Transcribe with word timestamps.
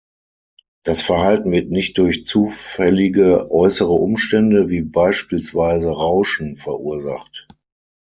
Das 0.83 1.03
Verhalten 1.03 1.51
wird 1.51 1.69
nicht 1.69 1.95
durch 1.99 2.25
zufällige 2.25 3.51
äußere 3.51 3.91
Umstände, 3.91 4.67
wie 4.67 4.81
beispielsweise 4.81 5.89
Rauschen, 5.91 6.57
verursacht. 6.57 7.47